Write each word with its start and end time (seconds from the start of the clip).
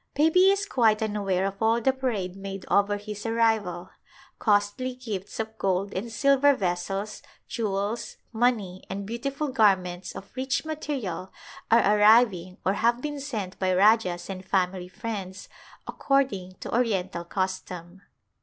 Baby 0.15 0.49
is 0.49 0.65
quite 0.65 1.03
unaware 1.03 1.45
of 1.45 1.61
all 1.61 1.79
the 1.79 1.93
parade 1.93 2.35
made 2.35 2.65
over 2.71 2.97
his 2.97 3.23
arrival. 3.23 3.91
Costly 4.39 4.95
gifts 4.95 5.39
of 5.39 5.55
gold 5.59 5.93
and 5.93 6.11
silver 6.11 6.55
vessels, 6.55 7.21
jewels, 7.47 8.17
money, 8.33 8.83
and 8.89 9.05
beautiful 9.05 9.49
garments 9.49 10.15
of 10.15 10.35
rich 10.35 10.65
material 10.65 11.31
are 11.69 11.97
arriving 11.99 12.57
or 12.65 12.73
have 12.73 12.99
been 12.99 13.19
sent 13.19 13.59
by 13.59 13.71
rajahs 13.75 14.27
and 14.27 14.43
family 14.43 14.87
friends, 14.89 15.47
according 15.85 16.53
to 16.61 16.69
orien 16.69 17.11
tal 17.11 17.23
custom. 17.23 18.01